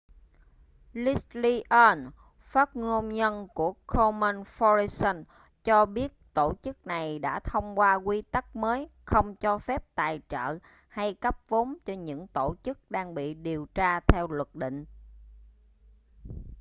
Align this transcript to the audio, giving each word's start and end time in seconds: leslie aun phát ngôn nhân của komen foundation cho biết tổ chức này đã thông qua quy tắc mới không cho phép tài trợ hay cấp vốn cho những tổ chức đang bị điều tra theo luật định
leslie 0.93 1.61
aun 1.69 2.11
phát 2.39 2.75
ngôn 2.75 3.09
nhân 3.13 3.47
của 3.53 3.73
komen 3.87 4.35
foundation 4.43 5.23
cho 5.63 5.85
biết 5.85 6.13
tổ 6.33 6.53
chức 6.61 6.87
này 6.87 7.19
đã 7.19 7.39
thông 7.39 7.79
qua 7.79 7.95
quy 7.95 8.21
tắc 8.21 8.55
mới 8.55 8.89
không 9.05 9.35
cho 9.35 9.57
phép 9.57 9.83
tài 9.95 10.21
trợ 10.29 10.59
hay 10.87 11.13
cấp 11.13 11.37
vốn 11.47 11.75
cho 11.85 11.93
những 11.93 12.27
tổ 12.27 12.55
chức 12.63 12.91
đang 12.91 13.13
bị 13.13 13.33
điều 13.33 13.65
tra 13.73 13.99
theo 13.99 14.27
luật 14.27 14.55
định 14.55 14.85